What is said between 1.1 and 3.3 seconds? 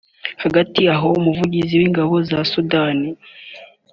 umuvugizi w’ingabo za Sudani